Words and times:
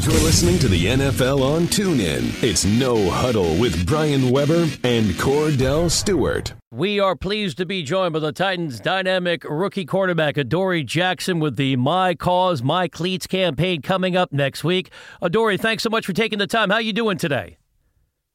You're 0.00 0.12
listening 0.22 0.60
to 0.60 0.68
the 0.68 0.86
NFL 0.86 1.42
on 1.42 1.62
TuneIn. 1.62 2.40
It's 2.40 2.64
No 2.64 3.10
Huddle 3.10 3.56
with 3.56 3.84
Brian 3.84 4.30
Weber 4.30 4.68
and 4.84 5.06
Kordell 5.16 5.90
Stewart. 5.90 6.52
We 6.70 7.00
are 7.00 7.16
pleased 7.16 7.58
to 7.58 7.66
be 7.66 7.82
joined 7.82 8.12
by 8.12 8.20
the 8.20 8.30
Titans' 8.30 8.78
dynamic 8.78 9.42
rookie 9.42 9.84
quarterback 9.84 10.36
Adoree 10.36 10.84
Jackson 10.84 11.40
with 11.40 11.56
the 11.56 11.74
My 11.74 12.14
Cause, 12.14 12.62
My 12.62 12.86
Cleats 12.86 13.26
campaign 13.26 13.82
coming 13.82 14.16
up 14.16 14.32
next 14.32 14.62
week. 14.62 14.92
Adoree, 15.20 15.58
thanks 15.58 15.82
so 15.82 15.90
much 15.90 16.06
for 16.06 16.12
taking 16.12 16.38
the 16.38 16.46
time. 16.46 16.70
How 16.70 16.76
are 16.76 16.80
you 16.80 16.92
doing 16.92 17.18
today? 17.18 17.58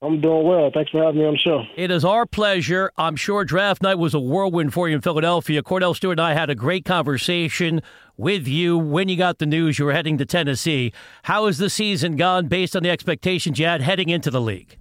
I'm 0.04 0.20
doing 0.20 0.46
well. 0.46 0.70
Thanks 0.74 0.92
for 0.92 1.02
having 1.02 1.22
me 1.22 1.26
on 1.26 1.34
the 1.34 1.40
show. 1.40 1.64
It 1.78 1.90
is 1.90 2.04
our 2.04 2.26
pleasure. 2.26 2.92
I'm 2.98 3.16
sure 3.16 3.46
draft 3.46 3.82
night 3.82 3.96
was 3.96 4.14
a 4.14 4.20
whirlwind 4.20 4.74
for 4.74 4.90
you 4.90 4.96
in 4.96 5.02
Philadelphia. 5.02 5.64
Kordell 5.64 5.96
Stewart 5.96 6.20
and 6.20 6.28
I 6.28 6.34
had 6.34 6.50
a 6.50 6.56
great 6.56 6.84
conversation 6.84 7.82
with 8.18 8.46
you 8.46 8.78
when 8.78 9.08
you 9.08 9.16
got 9.16 9.39
the 9.39 9.46
news 9.46 9.80
you 9.80 9.86
were 9.86 9.94
heading 9.94 10.18
to 10.18 10.26
Tennessee. 10.26 10.92
How 11.24 11.46
has 11.46 11.58
the 11.58 11.70
season 11.70 12.18
gone 12.18 12.48
based 12.48 12.76
on 12.76 12.84
the 12.84 12.89
expectations 12.89 13.60
you 13.60 13.66
had 13.66 13.82
heading 13.82 14.10
into 14.10 14.30
the 14.30 14.42
league? 14.42 14.78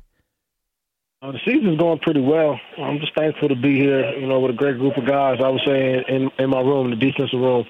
Uh, 1.23 1.31
the 1.31 1.39
season's 1.45 1.79
going 1.79 2.01
pretty 2.01 2.21
well. 2.21 2.59
I'm 2.79 2.99
just 2.99 3.15
thankful 3.15 3.49
to 3.49 3.55
be 3.55 3.77
here, 3.77 4.19
you 4.19 4.27
know, 4.27 4.41
with 4.41 4.51
a 4.51 4.59
great 4.59 4.77
group 4.77 4.97
of 4.97 5.07
guys. 5.07 5.39
I 5.41 5.49
would 5.51 5.63
say 5.65 6.05
in, 6.09 6.33
in 6.37 6.51
my 6.51 6.61
room, 6.61 6.91
the 6.91 6.97
defensive 6.97 7.39
room, 7.39 7.65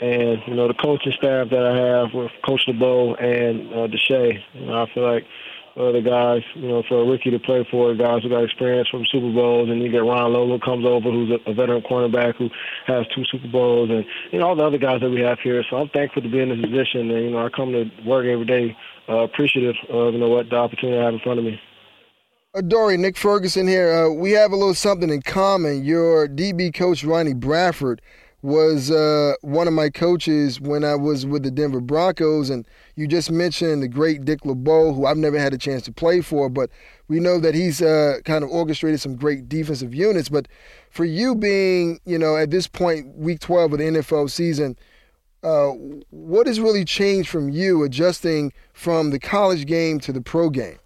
and 0.00 0.40
you 0.46 0.54
know 0.54 0.68
the 0.68 0.74
coaching 0.74 1.12
staff 1.18 1.50
that 1.50 1.66
I 1.66 1.76
have 1.76 2.14
with 2.14 2.30
Coach 2.46 2.62
LeBeau 2.68 3.16
and 3.16 3.72
uh, 3.72 3.88
Deshea. 3.88 4.38
You 4.54 4.66
know, 4.66 4.82
I 4.84 4.94
feel 4.94 5.02
like 5.02 5.24
uh, 5.76 5.90
the 5.92 6.02
guys, 6.02 6.42
you 6.54 6.68
know, 6.68 6.82
for 6.88 7.00
a 7.00 7.04
rookie 7.04 7.30
to 7.30 7.38
play 7.38 7.66
for, 7.70 7.94
guys 7.94 8.22
who 8.22 8.28
got 8.28 8.44
experience 8.44 8.88
from 8.88 9.04
Super 9.10 9.32
Bowls, 9.32 9.70
and 9.70 9.82
you 9.82 9.90
get 9.90 10.04
Ron 10.04 10.32
Lolo 10.32 10.58
comes 10.58 10.84
over, 10.84 11.10
who's 11.10 11.30
a, 11.30 11.50
a 11.50 11.54
veteran 11.54 11.82
cornerback 11.82 12.36
who 12.36 12.50
has 12.86 13.06
two 13.14 13.24
Super 13.30 13.48
Bowls, 13.48 13.88
and 13.90 14.04
you 14.32 14.38
know 14.38 14.48
all 14.48 14.56
the 14.56 14.64
other 14.64 14.78
guys 14.78 15.00
that 15.00 15.10
we 15.10 15.20
have 15.22 15.38
here. 15.40 15.64
So 15.70 15.76
I'm 15.76 15.88
thankful 15.88 16.22
to 16.22 16.28
be 16.28 16.40
in 16.40 16.50
this 16.50 16.60
position, 16.60 17.10
and 17.10 17.24
you 17.24 17.30
know 17.30 17.46
I 17.46 17.48
come 17.48 17.72
to 17.72 17.90
work 18.04 18.26
every 18.26 18.44
day 18.44 18.76
uh, 19.08 19.24
appreciative 19.24 19.76
of 19.88 20.12
you 20.12 20.20
know 20.20 20.28
what 20.28 20.50
the 20.50 20.56
opportunity 20.56 20.98
I 20.98 21.04
have 21.04 21.14
in 21.14 21.20
front 21.20 21.38
of 21.38 21.44
me. 21.44 21.58
Adoree, 22.54 22.98
Nick 22.98 23.16
Ferguson 23.16 23.66
here. 23.66 23.90
Uh, 23.90 24.10
we 24.10 24.32
have 24.32 24.52
a 24.52 24.56
little 24.56 24.74
something 24.74 25.08
in 25.08 25.22
common. 25.22 25.84
Your 25.84 26.28
DB 26.28 26.74
coach, 26.74 27.02
Ronnie 27.02 27.32
Bradford, 27.32 28.02
was 28.42 28.90
uh, 28.90 29.34
one 29.42 29.68
of 29.68 29.72
my 29.72 29.88
coaches 29.88 30.60
when 30.60 30.84
I 30.84 30.96
was 30.96 31.24
with 31.24 31.44
the 31.44 31.50
Denver 31.50 31.80
Broncos. 31.80 32.50
And 32.50 32.66
you 32.96 33.06
just 33.06 33.30
mentioned 33.30 33.82
the 33.82 33.88
great 33.88 34.24
Dick 34.24 34.44
LeBeau, 34.44 34.92
who 34.92 35.06
I've 35.06 35.16
never 35.16 35.38
had 35.38 35.54
a 35.54 35.58
chance 35.58 35.82
to 35.84 35.92
play 35.92 36.20
for, 36.20 36.48
but 36.48 36.68
we 37.06 37.20
know 37.20 37.38
that 37.38 37.54
he's 37.54 37.80
uh, 37.80 38.18
kind 38.24 38.42
of 38.42 38.50
orchestrated 38.50 39.00
some 39.00 39.14
great 39.14 39.48
defensive 39.48 39.94
units. 39.94 40.28
But 40.28 40.48
for 40.90 41.04
you 41.04 41.36
being, 41.36 42.00
you 42.04 42.18
know, 42.18 42.36
at 42.36 42.50
this 42.50 42.66
point, 42.66 43.16
week 43.16 43.38
12 43.38 43.74
of 43.74 43.78
the 43.78 43.84
NFL 43.84 44.28
season, 44.28 44.76
uh, 45.44 45.70
what 46.10 46.46
has 46.46 46.60
really 46.60 46.84
changed 46.84 47.28
from 47.28 47.48
you 47.48 47.82
adjusting 47.84 48.52
from 48.72 49.10
the 49.10 49.18
college 49.18 49.66
game 49.66 50.00
to 50.00 50.12
the 50.12 50.20
pro 50.20 50.50
game? 50.50 50.78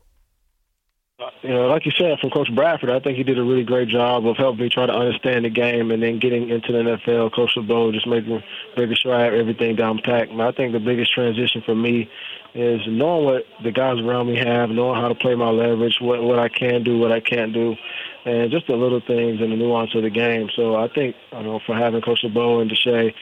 You 1.43 1.49
know, 1.49 1.69
like 1.69 1.87
you 1.87 1.93
said, 1.93 2.19
from 2.19 2.29
Coach 2.29 2.55
Bradford, 2.55 2.91
I 2.91 3.01
think 3.01 3.17
he 3.17 3.25
did 3.25 3.39
a 3.39 3.43
really 3.43 3.65
great 3.65 3.89
job 3.89 4.27
of 4.27 4.37
helping 4.37 4.65
me 4.65 4.69
try 4.69 4.85
to 4.85 4.93
understand 4.93 5.47
the 5.47 5.51
game 5.51 5.91
and 5.91 6.03
then 6.03 6.19
getting 6.19 6.51
into 6.51 6.73
the 6.73 6.79
NFL. 6.79 7.33
Coach 7.33 7.57
LeBeau 7.57 7.91
just 7.93 8.07
making 8.07 8.43
making 8.77 8.97
sure 8.97 9.15
I 9.15 9.25
have 9.25 9.33
everything 9.33 9.77
down 9.77 9.99
pat. 10.05 10.29
And 10.29 10.43
I 10.43 10.53
think 10.53 10.73
the 10.73 10.81
biggest 10.81 11.15
transition 11.15 11.63
for 11.65 11.75
me 11.75 12.11
is 12.55 12.83
knowing 12.87 13.25
what 13.25 13.47
the 13.63 13.73
guys 13.73 13.99
around 13.99 14.27
me 14.27 14.37
have, 14.37 14.69
knowing 14.69 15.01
how 15.01 15.09
to 15.09 15.15
play 15.15 15.35
my 15.35 15.49
leverage, 15.49 15.99
what 16.01 16.23
what 16.23 16.39
I 16.39 16.51
can 16.51 16.83
do, 16.83 16.99
what 16.99 17.13
I 17.13 17.21
can't 17.21 17.55
do, 17.55 17.77
and 18.27 18.51
just 18.51 18.67
the 18.67 18.77
little 18.77 19.01
things 19.01 19.41
and 19.41 19.53
the 19.53 19.57
nuance 19.57 19.95
of 19.95 20.03
the 20.03 20.11
game. 20.11 20.51
So 20.55 20.77
I 20.77 20.89
think, 20.89 21.17
you 21.33 21.43
know, 21.43 21.61
for 21.65 21.75
having 21.75 22.03
Coach 22.03 22.25
LeBeau 22.25 22.61
and 22.61 22.71
Deshea 22.71 23.15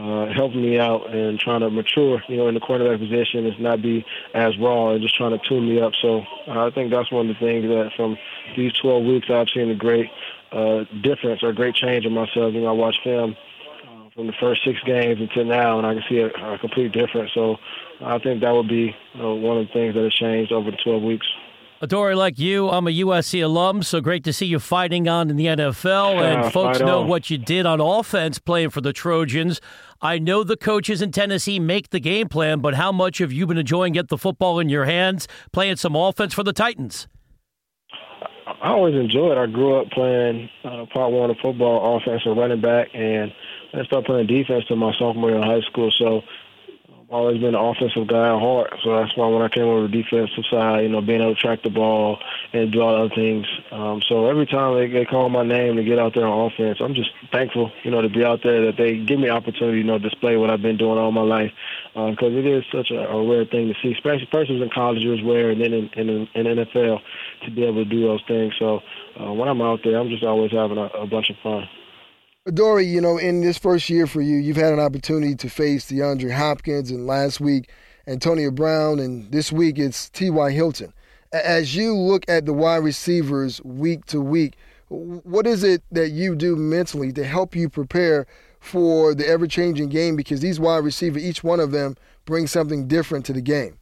uh, 0.00 0.32
helping 0.32 0.62
me 0.62 0.78
out 0.78 1.14
and 1.14 1.38
trying 1.38 1.60
to 1.60 1.70
mature, 1.70 2.22
you 2.28 2.36
know, 2.36 2.48
in 2.48 2.54
the 2.54 2.60
quarterback 2.60 2.98
position 2.98 3.46
is 3.46 3.54
not 3.58 3.82
be 3.82 4.04
as 4.34 4.56
raw 4.58 4.90
and 4.92 5.02
just 5.02 5.14
trying 5.14 5.38
to 5.38 5.48
tune 5.48 5.68
me 5.68 5.80
up. 5.80 5.92
So 6.00 6.22
uh, 6.48 6.66
I 6.66 6.70
think 6.70 6.90
that's 6.90 7.12
one 7.12 7.28
of 7.28 7.36
the 7.36 7.40
things 7.44 7.66
that 7.68 7.90
from 7.96 8.16
these 8.56 8.72
12 8.74 9.04
weeks 9.04 9.28
I've 9.30 9.50
seen 9.50 9.70
a 9.70 9.74
great 9.74 10.10
uh, 10.52 10.84
difference 11.02 11.42
or 11.42 11.50
a 11.50 11.54
great 11.54 11.74
change 11.74 12.06
in 12.06 12.12
myself. 12.12 12.54
You 12.54 12.62
know, 12.62 12.68
I 12.68 12.72
watch 12.72 12.96
film 13.04 13.36
uh, 13.84 14.10
from 14.14 14.26
the 14.26 14.32
first 14.40 14.64
six 14.64 14.80
games 14.84 15.20
until 15.20 15.44
now, 15.44 15.76
and 15.76 15.86
I 15.86 15.94
can 15.94 16.02
see 16.08 16.18
a, 16.18 16.28
a 16.28 16.58
complete 16.58 16.92
difference. 16.92 17.32
So 17.34 17.58
I 18.00 18.18
think 18.18 18.40
that 18.40 18.52
would 18.52 18.68
be 18.68 18.96
you 19.14 19.20
know, 19.20 19.34
one 19.34 19.58
of 19.58 19.66
the 19.66 19.72
things 19.72 19.94
that 19.94 20.02
has 20.02 20.14
changed 20.14 20.50
over 20.50 20.70
the 20.70 20.78
12 20.78 21.02
weeks. 21.02 21.26
Adoree, 21.82 22.14
like 22.14 22.38
you, 22.38 22.68
I'm 22.68 22.86
a 22.86 22.90
USC 22.90 23.42
alum, 23.42 23.82
so 23.82 24.02
great 24.02 24.22
to 24.24 24.34
see 24.34 24.44
you 24.44 24.58
fighting 24.58 25.08
on 25.08 25.30
in 25.30 25.36
the 25.36 25.46
NFL. 25.46 26.14
Yeah, 26.14 26.44
and 26.44 26.52
folks 26.52 26.78
know 26.78 27.00
what 27.00 27.30
you 27.30 27.38
did 27.38 27.64
on 27.64 27.80
offense 27.80 28.38
playing 28.38 28.68
for 28.68 28.82
the 28.82 28.92
Trojans. 28.92 29.62
I 30.02 30.18
know 30.18 30.44
the 30.44 30.58
coaches 30.58 31.00
in 31.00 31.10
Tennessee 31.10 31.58
make 31.58 31.88
the 31.88 31.98
game 31.98 32.28
plan, 32.28 32.60
but 32.60 32.74
how 32.74 32.92
much 32.92 33.16
have 33.18 33.32
you 33.32 33.46
been 33.46 33.56
enjoying 33.56 33.94
getting 33.94 34.08
the 34.08 34.18
football 34.18 34.58
in 34.58 34.68
your 34.68 34.84
hands, 34.84 35.26
playing 35.52 35.76
some 35.76 35.96
offense 35.96 36.34
for 36.34 36.42
the 36.42 36.52
Titans? 36.52 37.08
I 38.46 38.68
always 38.72 38.94
enjoyed. 38.94 39.38
I 39.38 39.46
grew 39.46 39.80
up 39.80 39.90
playing 39.90 40.50
uh, 40.62 40.84
part 40.92 41.12
one 41.12 41.30
of 41.30 41.38
football, 41.38 41.96
offense 41.96 42.20
and 42.26 42.36
running 42.36 42.60
back, 42.60 42.88
and 42.92 43.32
I 43.72 43.84
started 43.84 44.04
playing 44.04 44.26
defense 44.26 44.64
in 44.68 44.78
my 44.78 44.92
sophomore 44.98 45.30
year 45.30 45.38
in 45.38 45.44
high 45.44 45.62
school. 45.62 45.90
So 45.96 46.20
always 47.10 47.40
been 47.40 47.54
an 47.54 47.60
offensive 47.60 48.06
guy 48.06 48.34
at 48.34 48.38
heart. 48.38 48.72
So 48.84 48.96
that's 48.96 49.16
why 49.16 49.26
when 49.26 49.42
I 49.42 49.48
came 49.48 49.64
over 49.64 49.82
the 49.82 50.02
defensive 50.02 50.44
side, 50.48 50.82
you 50.82 50.88
know, 50.88 51.00
being 51.00 51.20
able 51.20 51.34
to 51.34 51.40
track 51.40 51.62
the 51.62 51.70
ball 51.70 52.18
and 52.52 52.72
do 52.72 52.80
all 52.80 52.94
other 52.94 53.14
things. 53.14 53.46
Um, 53.72 54.00
so 54.08 54.26
every 54.26 54.46
time 54.46 54.78
they, 54.78 54.86
they 54.86 55.04
call 55.04 55.28
my 55.28 55.42
name 55.42 55.76
to 55.76 55.84
get 55.84 55.98
out 55.98 56.14
there 56.14 56.26
on 56.26 56.50
offense, 56.52 56.78
I'm 56.80 56.94
just 56.94 57.10
thankful, 57.32 57.72
you 57.82 57.90
know, 57.90 58.00
to 58.00 58.08
be 58.08 58.24
out 58.24 58.40
there 58.44 58.66
that 58.66 58.76
they 58.76 58.96
give 58.96 59.18
me 59.18 59.28
opportunity, 59.28 59.78
you 59.78 59.84
know, 59.84 59.98
display 59.98 60.36
what 60.36 60.50
I've 60.50 60.62
been 60.62 60.76
doing 60.76 60.98
all 60.98 61.10
my 61.10 61.22
life. 61.22 61.52
Because 61.94 62.32
it 62.32 62.46
is 62.46 62.64
such 62.72 62.90
a, 62.92 63.08
a 63.08 63.28
rare 63.28 63.44
thing 63.44 63.66
to 63.68 63.74
see, 63.82 63.92
especially 63.92 64.26
persons 64.26 64.62
in 64.62 64.70
college 64.70 65.04
as 65.04 65.22
well, 65.24 65.50
and 65.50 65.60
then 65.60 65.72
in, 65.72 65.90
in, 65.94 66.28
in 66.34 66.64
NFL 66.64 67.00
to 67.44 67.50
be 67.50 67.64
able 67.64 67.82
to 67.82 67.90
do 67.90 68.02
those 68.02 68.22
things. 68.28 68.54
So 68.58 68.80
uh, 69.20 69.32
when 69.32 69.48
I'm 69.48 69.60
out 69.60 69.80
there, 69.82 69.98
I'm 69.98 70.08
just 70.08 70.22
always 70.22 70.52
having 70.52 70.78
a, 70.78 70.86
a 70.86 71.06
bunch 71.06 71.30
of 71.30 71.36
fun. 71.42 71.68
Dory, 72.46 72.86
you 72.86 73.02
know, 73.02 73.18
in 73.18 73.42
this 73.42 73.58
first 73.58 73.90
year 73.90 74.06
for 74.06 74.22
you, 74.22 74.36
you've 74.36 74.56
had 74.56 74.72
an 74.72 74.80
opportunity 74.80 75.34
to 75.34 75.50
face 75.50 75.90
DeAndre 75.90 76.32
Hopkins, 76.32 76.90
and 76.90 77.06
last 77.06 77.38
week 77.38 77.70
Antonio 78.06 78.50
Brown, 78.50 78.98
and 78.98 79.30
this 79.30 79.52
week 79.52 79.78
it's 79.78 80.08
T.Y. 80.08 80.50
Hilton. 80.50 80.94
As 81.34 81.76
you 81.76 81.94
look 81.94 82.24
at 82.28 82.46
the 82.46 82.54
wide 82.54 82.78
receivers 82.78 83.62
week 83.62 84.06
to 84.06 84.22
week, 84.22 84.56
what 84.88 85.46
is 85.46 85.62
it 85.62 85.82
that 85.92 86.12
you 86.12 86.34
do 86.34 86.56
mentally 86.56 87.12
to 87.12 87.24
help 87.24 87.54
you 87.54 87.68
prepare 87.68 88.26
for 88.58 89.14
the 89.14 89.28
ever-changing 89.28 89.90
game? 89.90 90.16
Because 90.16 90.40
these 90.40 90.58
wide 90.58 90.78
receivers, 90.78 91.22
each 91.22 91.44
one 91.44 91.60
of 91.60 91.72
them, 91.72 91.94
brings 92.24 92.50
something 92.50 92.88
different 92.88 93.26
to 93.26 93.34
the 93.34 93.42
game. 93.42 93.78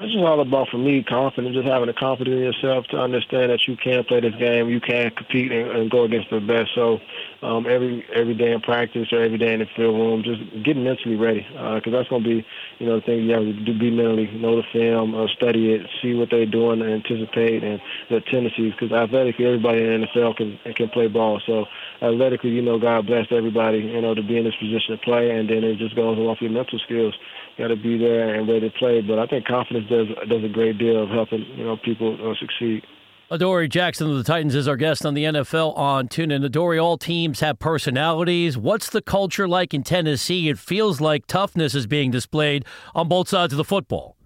It's 0.00 0.14
just 0.14 0.24
all 0.24 0.40
about 0.40 0.68
for 0.70 0.78
me 0.78 1.02
confidence, 1.02 1.54
just 1.54 1.68
having 1.68 1.88
the 1.88 1.92
confidence 1.92 2.32
in 2.32 2.40
yourself 2.40 2.86
to 2.86 2.96
understand 2.96 3.52
that 3.52 3.68
you 3.68 3.76
can 3.76 4.02
play 4.04 4.20
this 4.20 4.34
game, 4.36 4.70
you 4.70 4.80
can 4.80 5.10
compete 5.10 5.52
and, 5.52 5.70
and 5.70 5.90
go 5.90 6.04
against 6.04 6.30
the 6.30 6.40
best. 6.40 6.70
So 6.74 7.00
um, 7.42 7.66
every 7.68 8.06
every 8.14 8.32
day 8.32 8.52
in 8.52 8.62
practice 8.62 9.12
or 9.12 9.20
every 9.20 9.36
day 9.36 9.52
in 9.52 9.60
the 9.60 9.66
field 9.76 9.94
room, 9.94 10.22
just 10.22 10.40
getting 10.64 10.84
mentally 10.84 11.16
ready 11.16 11.46
because 11.52 11.92
that's 11.92 12.08
going 12.08 12.22
to 12.22 12.28
be 12.28 12.46
you 12.78 12.86
know 12.86 12.96
the 12.96 13.04
thing 13.04 13.28
you 13.28 13.34
have 13.34 13.44
to 13.44 13.52
do, 13.52 13.78
be 13.78 13.90
mentally 13.90 14.30
know 14.32 14.56
the 14.56 14.64
film, 14.72 15.14
uh, 15.14 15.26
study 15.36 15.74
it, 15.74 15.86
see 16.00 16.14
what 16.14 16.30
they're 16.30 16.46
doing, 16.46 16.80
anticipate 16.80 17.62
and 17.62 17.78
the 18.08 18.22
tendencies. 18.22 18.72
Because 18.72 18.92
athletically, 18.92 19.44
everybody 19.44 19.84
in 19.84 20.00
the 20.00 20.06
NFL 20.06 20.34
can 20.38 20.58
can 20.72 20.88
play 20.88 21.08
ball. 21.08 21.42
So 21.44 21.66
athletically, 22.00 22.56
you 22.56 22.62
know, 22.62 22.78
God 22.78 23.06
bless 23.06 23.26
everybody, 23.30 23.80
you 23.80 24.00
know, 24.00 24.14
to 24.14 24.22
be 24.22 24.38
in 24.38 24.44
this 24.44 24.56
position 24.56 24.96
to 24.96 25.04
play, 25.04 25.28
and 25.28 25.50
then 25.50 25.62
it 25.62 25.76
just 25.76 25.94
goes 25.94 26.16
off 26.16 26.40
your 26.40 26.52
mental 26.52 26.78
skills 26.78 27.14
got 27.60 27.68
to 27.68 27.76
be 27.76 27.98
there 27.98 28.34
and 28.34 28.48
ready 28.48 28.68
to 28.68 28.78
play. 28.78 29.00
But 29.00 29.18
I 29.18 29.26
think 29.26 29.46
confidence 29.46 29.88
does 29.88 30.08
does 30.28 30.44
a 30.44 30.48
great 30.48 30.78
deal 30.78 31.02
of 31.02 31.10
helping 31.10 31.44
you 31.56 31.64
know 31.64 31.76
people 31.76 32.16
uh, 32.30 32.34
succeed. 32.40 32.82
Adoree 33.32 33.68
Jackson 33.68 34.10
of 34.10 34.16
the 34.16 34.24
Titans 34.24 34.56
is 34.56 34.66
our 34.66 34.76
guest 34.76 35.06
on 35.06 35.14
the 35.14 35.22
NFL 35.22 35.78
on 35.78 36.08
TuneIn. 36.08 36.44
Adoree, 36.44 36.78
all 36.78 36.98
teams 36.98 37.38
have 37.38 37.60
personalities. 37.60 38.58
What's 38.58 38.90
the 38.90 39.00
culture 39.00 39.46
like 39.46 39.72
in 39.72 39.84
Tennessee? 39.84 40.48
It 40.48 40.58
feels 40.58 41.00
like 41.00 41.28
toughness 41.28 41.76
is 41.76 41.86
being 41.86 42.10
displayed 42.10 42.64
on 42.92 43.06
both 43.06 43.28
sides 43.28 43.52
of 43.52 43.56
the 43.56 43.64
football. 43.64 44.16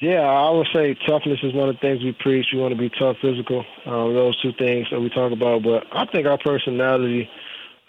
Yeah, 0.00 0.20
I 0.20 0.50
would 0.50 0.66
say 0.74 0.96
toughness 1.06 1.38
is 1.42 1.54
one 1.54 1.68
of 1.68 1.76
the 1.76 1.80
things 1.80 2.02
we 2.02 2.12
preach. 2.20 2.46
We 2.52 2.58
want 2.58 2.72
to 2.72 2.78
be 2.78 2.90
tough, 2.98 3.16
physical. 3.20 3.64
Um, 3.84 4.14
those 4.14 4.40
two 4.40 4.52
things 4.58 4.86
that 4.90 5.00
we 5.00 5.10
talk 5.10 5.32
about. 5.32 5.62
But 5.62 5.84
I 5.92 6.06
think 6.06 6.26
our 6.26 6.38
personality, 6.38 7.28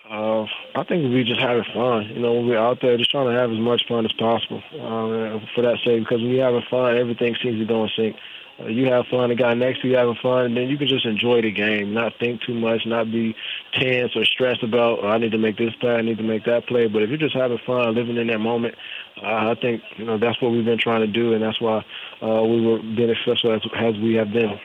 uh, 0.09 0.45
I 0.75 0.83
think 0.83 1.13
we 1.13 1.23
just 1.23 1.39
having 1.39 1.65
fun. 1.73 2.05
You 2.05 2.19
know, 2.19 2.33
when 2.33 2.47
we're 2.47 2.57
out 2.57 2.79
there, 2.81 2.97
just 2.97 3.11
trying 3.11 3.27
to 3.27 3.33
have 3.33 3.51
as 3.51 3.59
much 3.59 3.87
fun 3.87 4.05
as 4.05 4.13
possible. 4.13 4.63
Um, 4.79 5.45
for 5.53 5.61
that 5.61 5.79
sake, 5.83 6.03
because 6.03 6.21
when 6.21 6.31
you're 6.31 6.45
having 6.45 6.63
fun, 6.69 6.97
everything 6.97 7.35
seems 7.41 7.59
to 7.59 7.65
go 7.65 7.83
in 7.83 7.89
sync. 7.95 8.15
Uh, 8.59 8.67
you 8.67 8.85
have 8.87 9.05
fun, 9.07 9.29
the 9.29 9.35
guy 9.35 9.53
next 9.53 9.81
to 9.81 9.87
you 9.87 9.95
having 9.95 10.15
fun, 10.15 10.45
and 10.45 10.57
then 10.57 10.67
you 10.67 10.77
can 10.77 10.87
just 10.87 11.05
enjoy 11.05 11.41
the 11.41 11.51
game, 11.51 11.93
not 11.93 12.13
think 12.19 12.41
too 12.41 12.55
much, 12.55 12.85
not 12.85 13.11
be 13.11 13.35
tense 13.73 14.15
or 14.15 14.25
stressed 14.25 14.63
about, 14.63 14.99
oh, 15.03 15.09
I 15.09 15.19
need 15.19 15.31
to 15.31 15.37
make 15.37 15.57
this 15.57 15.75
play, 15.75 15.95
I 15.95 16.01
need 16.01 16.17
to 16.17 16.23
make 16.23 16.45
that 16.45 16.65
play. 16.65 16.87
But 16.87 17.03
if 17.03 17.09
you're 17.09 17.19
just 17.19 17.35
having 17.35 17.59
fun, 17.59 17.93
living 17.93 18.17
in 18.17 18.27
that 18.27 18.39
moment, 18.39 18.75
uh, 19.21 19.51
I 19.51 19.55
think 19.61 19.83
you 19.97 20.05
know 20.05 20.17
that's 20.17 20.41
what 20.41 20.51
we've 20.51 20.65
been 20.65 20.79
trying 20.79 21.01
to 21.01 21.07
do, 21.07 21.33
and 21.33 21.43
that's 21.43 21.61
why 21.61 21.85
uh, 22.21 22.43
we 22.43 22.65
were 22.65 22.79
being 22.79 23.13
successful 23.23 23.51
as, 23.51 23.61
as 23.75 23.95
we 23.99 24.15
have 24.15 24.31
been. 24.31 24.59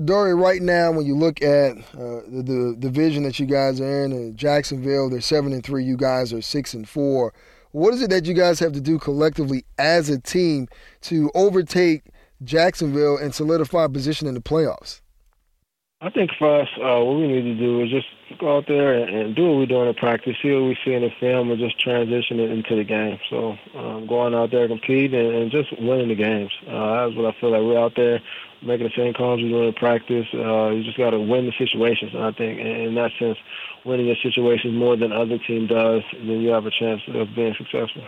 Dory, 0.00 0.34
right 0.34 0.60
now, 0.60 0.90
when 0.90 1.06
you 1.06 1.14
look 1.14 1.40
at 1.40 1.76
uh, 1.94 2.22
the, 2.26 2.42
the 2.42 2.76
division 2.78 3.22
that 3.22 3.38
you 3.38 3.46
guys 3.46 3.80
are 3.80 4.04
in, 4.04 4.12
in 4.12 4.36
Jacksonville, 4.36 5.08
they're 5.08 5.20
seven 5.20 5.52
and 5.52 5.64
three. 5.64 5.84
You 5.84 5.96
guys 5.96 6.32
are 6.32 6.42
six 6.42 6.74
and 6.74 6.88
four. 6.88 7.32
What 7.70 7.94
is 7.94 8.02
it 8.02 8.10
that 8.10 8.26
you 8.26 8.34
guys 8.34 8.58
have 8.60 8.72
to 8.72 8.80
do 8.80 8.98
collectively 8.98 9.64
as 9.78 10.08
a 10.08 10.20
team 10.20 10.68
to 11.02 11.30
overtake 11.34 12.04
Jacksonville 12.42 13.16
and 13.16 13.34
solidify 13.34 13.84
a 13.84 13.88
position 13.88 14.26
in 14.26 14.34
the 14.34 14.40
playoffs? 14.40 15.00
I 16.00 16.10
think 16.10 16.32
for 16.38 16.60
us, 16.60 16.68
uh, 16.76 17.02
what 17.02 17.16
we 17.16 17.28
need 17.28 17.42
to 17.42 17.54
do 17.56 17.82
is 17.82 17.90
just 17.90 18.06
go 18.38 18.58
out 18.58 18.66
there 18.68 18.92
and, 18.92 19.16
and 19.16 19.34
do 19.34 19.48
what 19.48 19.56
we're 19.56 19.66
doing 19.66 19.88
in 19.88 19.94
practice, 19.94 20.36
see 20.42 20.52
what 20.52 20.64
we 20.64 20.76
see 20.84 20.92
in 20.92 21.02
the 21.02 21.10
film, 21.18 21.50
and 21.50 21.58
just 21.58 21.80
transition 21.80 22.40
it 22.40 22.50
into 22.50 22.76
the 22.76 22.84
game. 22.84 23.18
So 23.30 23.56
um, 23.74 24.06
going 24.06 24.34
out 24.34 24.50
there, 24.50 24.68
compete, 24.68 25.14
and, 25.14 25.34
and 25.34 25.50
just 25.50 25.72
winning 25.80 26.08
the 26.08 26.14
games. 26.14 26.50
Uh, 26.68 27.06
that's 27.06 27.16
what 27.16 27.34
I 27.34 27.40
feel 27.40 27.52
like 27.52 27.62
we're 27.62 27.78
out 27.78 27.94
there 27.96 28.20
making 28.64 28.86
the 28.86 28.92
same 28.96 29.12
calls 29.14 29.40
we're 29.40 29.48
doing 29.48 29.68
in 29.68 29.74
practice. 29.74 30.26
Uh, 30.34 30.70
you 30.70 30.82
just 30.84 30.98
got 30.98 31.10
to 31.10 31.20
win 31.20 31.46
the 31.46 31.52
situations. 31.58 32.12
And 32.14 32.24
I 32.24 32.32
think 32.32 32.58
in, 32.58 32.94
that 32.94 33.10
sense, 33.18 33.38
winning 33.84 34.06
your 34.06 34.16
situations 34.22 34.74
more 34.74 34.96
than 34.96 35.12
other 35.12 35.38
team 35.38 35.66
does, 35.66 36.02
then 36.12 36.40
you 36.40 36.50
have 36.50 36.66
a 36.66 36.70
chance 36.70 37.00
of 37.08 37.28
being 37.34 37.54
successful. 37.56 38.04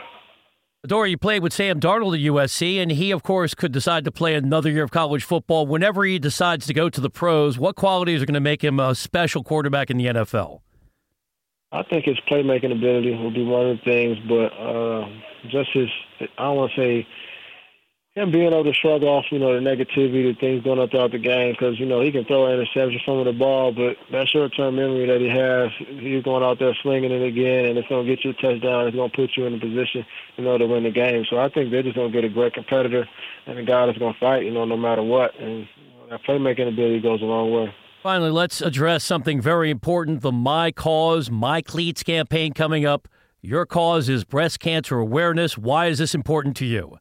Adoree', 0.84 1.10
you 1.10 1.18
played 1.18 1.42
with 1.42 1.52
Sam 1.52 1.80
Darnold 1.80 2.14
at 2.14 2.20
USC, 2.20 2.80
and 2.80 2.92
he, 2.92 3.10
of 3.10 3.22
course, 3.22 3.54
could 3.54 3.72
decide 3.72 4.04
to 4.04 4.12
play 4.12 4.34
another 4.34 4.70
year 4.70 4.84
of 4.84 4.90
college 4.90 5.24
football. 5.24 5.66
Whenever 5.66 6.04
he 6.04 6.18
decides 6.18 6.66
to 6.66 6.74
go 6.74 6.88
to 6.88 7.00
the 7.00 7.10
pros, 7.10 7.58
what 7.58 7.74
qualities 7.74 8.22
are 8.22 8.26
going 8.26 8.34
to 8.34 8.40
make 8.40 8.62
him 8.62 8.78
a 8.78 8.94
special 8.94 9.42
quarterback 9.42 9.90
in 9.90 9.96
the 9.96 10.06
NFL? 10.06 10.60
I 11.72 11.82
think 11.82 12.04
his 12.04 12.18
playmaking 12.30 12.70
ability 12.70 13.10
will 13.16 13.32
be 13.32 13.44
one 13.44 13.66
of 13.66 13.78
the 13.78 13.82
things, 13.82 14.18
but 14.28 14.52
uh, 14.54 15.08
just 15.50 15.70
his, 15.72 15.88
I 16.20 16.44
don't 16.44 16.56
want 16.56 16.72
to 16.76 16.80
say 16.80 17.06
him 18.16 18.30
being 18.30 18.46
able 18.46 18.64
to 18.64 18.72
shrug 18.72 19.02
off, 19.02 19.26
you 19.30 19.38
know, 19.38 19.52
the 19.52 19.60
negativity, 19.60 20.32
the 20.32 20.34
things 20.40 20.64
going 20.64 20.78
on 20.78 20.88
throughout 20.88 21.12
the 21.12 21.18
game, 21.18 21.52
because 21.52 21.78
you 21.78 21.84
know 21.84 22.00
he 22.00 22.10
can 22.10 22.24
throw 22.24 22.46
an 22.46 22.54
interception 22.54 22.98
from 23.04 23.22
the 23.24 23.32
ball, 23.32 23.72
but 23.72 23.98
that 24.10 24.26
short-term 24.26 24.76
memory 24.76 25.06
that 25.06 25.20
he 25.20 25.28
has, 25.28 25.70
he's 26.00 26.24
going 26.24 26.42
out 26.42 26.58
there 26.58 26.74
slinging 26.82 27.12
it 27.12 27.22
again, 27.22 27.66
and 27.66 27.78
it's 27.78 27.86
going 27.88 28.06
to 28.06 28.16
get 28.16 28.24
you 28.24 28.30
a 28.30 28.34
touchdown. 28.34 28.86
It's 28.86 28.96
going 28.96 29.10
to 29.10 29.16
put 29.16 29.36
you 29.36 29.44
in 29.44 29.54
a 29.54 29.60
position, 29.60 30.06
you 30.38 30.44
know, 30.44 30.56
to 30.56 30.66
win 30.66 30.84
the 30.84 30.90
game. 30.90 31.26
So 31.28 31.38
I 31.38 31.50
think 31.50 31.70
they're 31.70 31.82
just 31.82 31.94
going 31.94 32.10
to 32.10 32.14
get 32.20 32.24
a 32.24 32.32
great 32.32 32.54
competitor 32.54 33.06
and 33.46 33.58
a 33.58 33.62
guy 33.62 33.84
that's 33.84 33.98
going 33.98 34.14
to 34.14 34.18
fight, 34.18 34.44
you 34.44 34.50
know, 34.50 34.64
no 34.64 34.78
matter 34.78 35.02
what. 35.02 35.38
And 35.38 35.68
you 35.76 35.98
know, 36.00 36.08
that 36.08 36.24
playmaking 36.24 36.68
ability 36.68 37.00
goes 37.00 37.20
a 37.20 37.26
long 37.26 37.52
way. 37.52 37.74
Finally, 38.02 38.30
let's 38.30 38.62
address 38.62 39.04
something 39.04 39.42
very 39.42 39.70
important: 39.70 40.22
the 40.22 40.32
My 40.32 40.72
Cause, 40.72 41.30
My 41.30 41.60
Cleats 41.60 42.02
campaign 42.02 42.54
coming 42.54 42.86
up. 42.86 43.08
Your 43.42 43.66
cause 43.66 44.08
is 44.08 44.24
breast 44.24 44.58
cancer 44.58 44.98
awareness. 44.98 45.58
Why 45.58 45.86
is 45.86 45.98
this 45.98 46.14
important 46.14 46.56
to 46.56 46.64
you? 46.64 46.96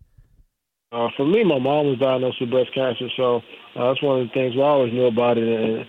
Uh, 0.96 1.10
for 1.18 1.26
me, 1.28 1.44
my 1.44 1.60
mom 1.60 1.88
was 1.92 2.00
diagnosed 2.00 2.40
with 2.40 2.50
breast 2.50 2.72
cancer, 2.74 3.10
so 3.18 3.44
uh, 3.76 3.92
that's 3.92 4.02
one 4.02 4.22
of 4.22 4.28
the 4.28 4.34
things 4.34 4.56
we 4.56 4.62
always 4.62 4.94
knew 4.94 5.08
about 5.08 5.38
it 5.38 5.44
and, 5.44 5.84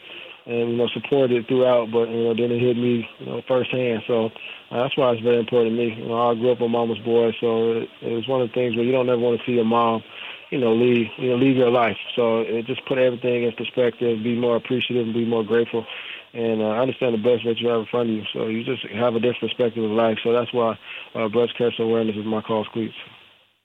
and 0.51 0.71
you 0.73 0.77
know 0.77 0.89
supported 0.89 1.31
it 1.31 1.47
throughout. 1.47 1.93
But 1.93 2.11
you 2.11 2.27
know, 2.27 2.35
then 2.35 2.51
it 2.51 2.59
hit 2.59 2.75
me 2.77 3.07
you 3.21 3.27
know 3.27 3.41
firsthand, 3.47 4.03
so 4.09 4.35
uh, 4.75 4.83
that's 4.83 4.99
why 4.99 5.13
it's 5.13 5.23
very 5.23 5.39
important 5.39 5.71
to 5.71 5.79
me. 5.79 5.95
You 5.95 6.11
know, 6.11 6.31
I 6.31 6.35
grew 6.35 6.51
up 6.51 6.61
a 6.61 6.67
mama's 6.67 6.99
boy, 7.07 7.31
so 7.39 7.87
it, 7.87 7.89
it 8.03 8.19
was 8.19 8.27
one 8.27 8.43
of 8.43 8.49
the 8.51 8.55
things 8.55 8.75
where 8.75 8.85
you 8.85 8.91
don't 8.91 9.09
ever 9.09 9.23
want 9.23 9.39
to 9.39 9.47
see 9.47 9.55
your 9.55 9.65
mom, 9.65 10.03
you 10.51 10.59
know, 10.59 10.75
leave 10.75 11.07
you 11.19 11.31
know 11.31 11.37
leave 11.37 11.57
your 11.57 11.71
life. 11.71 11.99
So 12.17 12.41
it 12.41 12.67
just 12.67 12.85
put 12.87 12.99
everything 12.99 13.45
in 13.45 13.53
perspective, 13.53 14.25
be 14.27 14.35
more 14.35 14.57
appreciative, 14.57 15.07
and 15.07 15.15
be 15.15 15.25
more 15.25 15.45
grateful. 15.45 15.87
And 16.35 16.61
uh, 16.61 16.83
understand 16.83 17.15
the 17.15 17.23
best 17.23 17.47
that 17.47 17.63
you 17.63 17.69
have 17.69 17.87
in 17.87 17.87
front 17.87 18.11
of 18.11 18.17
you, 18.17 18.25
so 18.35 18.49
you 18.49 18.65
just 18.65 18.83
have 18.91 19.15
a 19.15 19.21
different 19.21 19.55
perspective 19.55 19.85
of 19.85 19.93
life. 19.93 20.19
So 20.25 20.33
that's 20.33 20.53
why 20.53 20.77
uh, 21.15 21.29
breast 21.29 21.57
cancer 21.57 21.85
awareness 21.85 22.17
is 22.17 22.27
my 22.27 22.43
cause, 22.43 22.67
Cleats. 22.73 22.99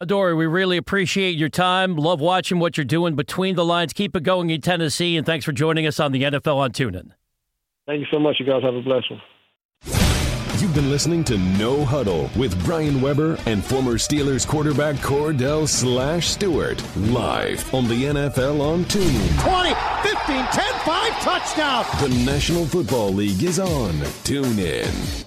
Adoree', 0.02 0.34
we 0.34 0.48
really 0.48 0.78
appreciate 0.78 1.38
your 1.38 1.48
time. 1.48 1.96
Love 1.96 2.20
watching 2.20 2.58
what 2.58 2.76
you're 2.76 2.84
doing 2.84 3.16
between 3.16 3.56
the 3.56 3.64
lines. 3.64 3.94
Keep 3.94 4.16
it 4.16 4.24
going 4.24 4.50
in 4.50 4.60
Tennessee, 4.60 5.16
and 5.16 5.28
thanks 5.28 5.46
for 5.46 5.52
joining 5.52 5.86
us 5.86 6.00
on 6.00 6.12
the 6.12 6.24
NFL 6.24 6.56
on 6.56 6.72
TuneIn. 6.72 7.12
Thank 7.86 8.00
you 8.00 8.08
so 8.10 8.18
much. 8.18 8.38
You 8.40 8.48
guys 8.48 8.64
have 8.64 8.74
a 8.74 8.82
blessed 8.82 9.12
one. 9.12 9.22
You've 10.58 10.74
been 10.74 10.90
listening 10.90 11.24
to 11.26 11.38
No 11.38 11.86
Huddle 11.86 12.32
with 12.36 12.66
Brian 12.66 13.00
Weber 13.00 13.38
and 13.46 13.64
former 13.64 13.94
Steelers 13.94 14.48
quarterback 14.48 14.96
Kordell 14.96 15.68
Slash 15.68 16.30
Stewart 16.30 16.84
live 16.98 17.72
on 17.72 17.88
the 17.88 18.06
NFL 18.06 18.60
on 18.60 18.86
TuneIn. 18.86 19.44
20, 19.44 19.76
15, 20.02 20.46
10, 20.46 20.74
5, 20.84 21.20
touchdown. 21.22 21.86
The 22.02 22.26
National 22.26 22.66
Football 22.66 23.14
League 23.14 23.44
is 23.44 23.60
on 23.60 23.94
TuneIn. 24.24 25.26